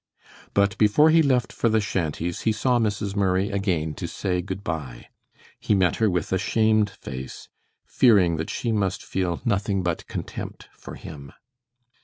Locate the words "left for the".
1.21-1.79